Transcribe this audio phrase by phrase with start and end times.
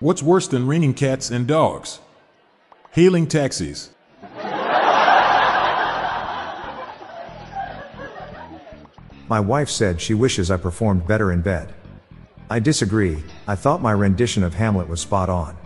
[0.00, 1.98] What's worse than raining cats and dogs?
[2.92, 3.90] Hailing taxis.
[9.28, 11.74] My wife said she wishes I performed better in bed.
[12.48, 15.56] I disagree, I thought my rendition of Hamlet was spot on.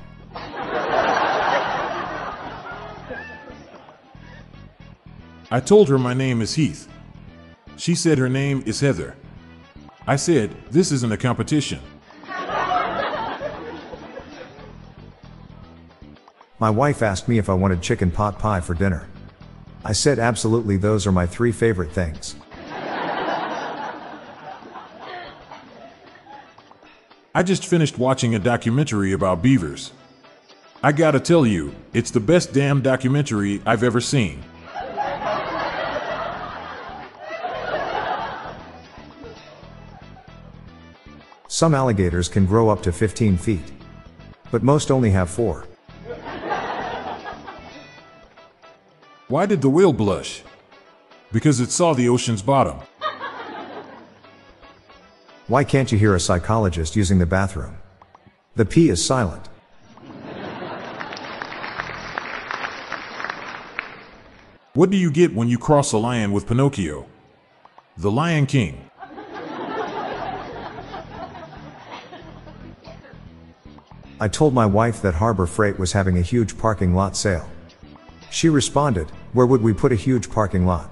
[5.51, 6.89] I told her my name is Heath.
[7.77, 9.15] She said her name is Heather.
[10.07, 11.81] I said, This isn't a competition.
[16.63, 19.09] My wife asked me if I wanted chicken pot pie for dinner.
[19.85, 22.37] I said absolutely those are my three favorite things.
[27.35, 29.91] I just finished watching a documentary about beavers.
[30.85, 34.45] I gotta tell you, it's the best damn documentary I've ever seen.
[41.49, 43.73] Some alligators can grow up to 15 feet.
[44.53, 45.67] But most only have four.
[49.33, 50.43] Why did the whale blush?
[51.33, 52.81] Because it saw the ocean's bottom.
[55.49, 57.79] Why can't you hear a psychologist using the bathroom?
[58.57, 59.49] The P is silent.
[64.75, 67.07] What do you get when you cross a lion with Pinocchio?
[67.97, 68.91] The Lyin King.
[74.21, 77.49] I told my wife that Harbor Freight was having a huge parking lot sale.
[78.31, 80.91] She responded, Where would we put a huge parking lot?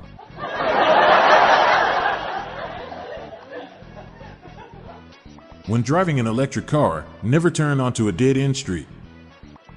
[5.67, 8.87] When driving an electric car, never turn onto a dead end street.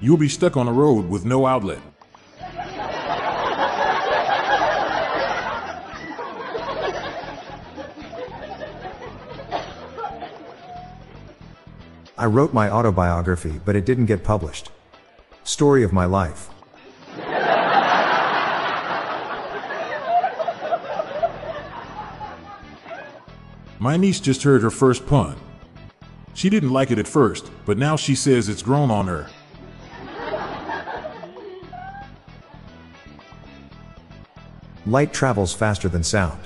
[0.00, 1.78] You'll be stuck on a road with no outlet.
[12.16, 14.70] I wrote my autobiography, but it didn't get published.
[15.42, 16.48] Story of my life.
[23.84, 25.36] My niece just heard her first pun.
[26.32, 29.28] She didn't like it at first, but now she says it's grown on her.
[34.86, 36.40] Light travels faster than sound.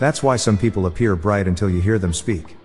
[0.00, 2.56] That's why some people appear bright until you hear them speak.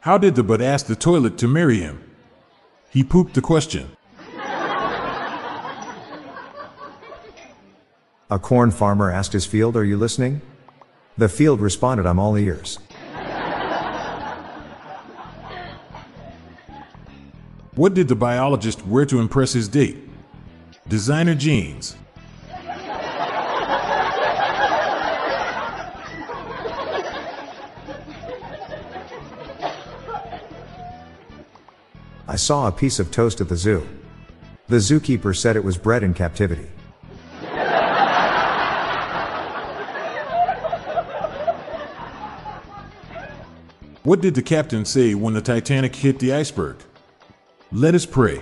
[0.00, 2.10] How did the butt ask the toilet to marry him?
[2.88, 3.94] He pooped the question.
[8.28, 10.40] A corn farmer asked his field, Are you listening?
[11.16, 12.80] The field responded, I'm all ears.
[17.76, 19.98] What did the biologist wear to impress his date?
[20.88, 21.94] Designer jeans.
[32.28, 33.86] I saw a piece of toast at the zoo.
[34.66, 36.66] The zookeeper said it was bred in captivity.
[44.06, 46.76] What did the captain say when the Titanic hit the iceberg?
[47.72, 48.40] Let us pray.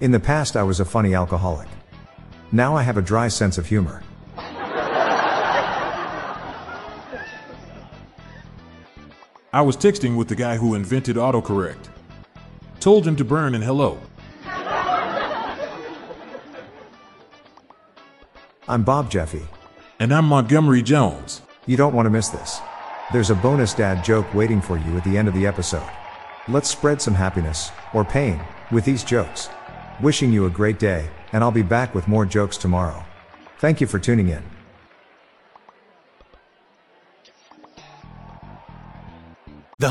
[0.00, 1.68] In the past, I was a funny alcoholic.
[2.50, 4.02] Now I have a dry sense of humor.
[9.52, 11.86] I was texting with the guy who invented autocorrect.
[12.80, 14.00] Told him to burn and hello.
[18.66, 19.42] I'm Bob Jeffy.
[20.00, 21.42] And I'm Montgomery Jones.
[21.66, 22.62] You don't want to miss this.
[23.12, 25.86] There's a bonus dad joke waiting for you at the end of the episode.
[26.48, 28.40] Let's spread some happiness, or pain,
[28.72, 29.50] with these jokes.
[30.00, 33.04] Wishing you a great day, and I'll be back with more jokes tomorrow.
[33.58, 34.42] Thank you for tuning in.
[39.78, 39.90] The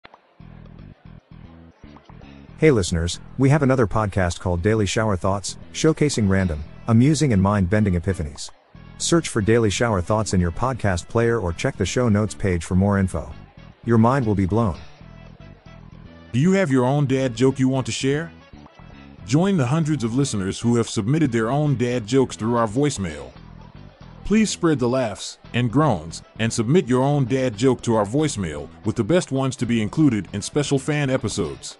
[2.61, 7.71] Hey listeners, we have another podcast called Daily Shower Thoughts, showcasing random, amusing, and mind
[7.71, 8.51] bending epiphanies.
[8.99, 12.63] Search for Daily Shower Thoughts in your podcast player or check the show notes page
[12.63, 13.33] for more info.
[13.83, 14.77] Your mind will be blown.
[16.33, 18.31] Do you have your own dad joke you want to share?
[19.25, 23.31] Join the hundreds of listeners who have submitted their own dad jokes through our voicemail.
[24.23, 28.69] Please spread the laughs and groans and submit your own dad joke to our voicemail
[28.85, 31.79] with the best ones to be included in special fan episodes.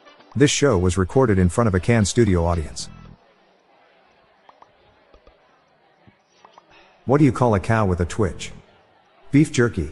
[0.33, 2.87] This show was recorded in front of a Can studio audience.
[7.05, 8.53] What do you call a cow with a twitch?
[9.31, 9.91] Beef jerky.